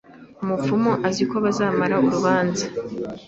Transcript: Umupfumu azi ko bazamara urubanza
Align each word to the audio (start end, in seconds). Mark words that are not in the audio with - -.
Umupfumu 0.43 0.91
azi 1.07 1.23
ko 1.29 1.35
bazamara 1.43 1.95
urubanza 2.05 2.65